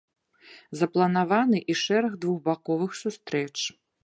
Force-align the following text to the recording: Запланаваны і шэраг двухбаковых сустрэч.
Запланаваны 0.79 1.59
і 1.75 1.77
шэраг 1.83 2.13
двухбаковых 2.25 2.91
сустрэч. 3.05 3.55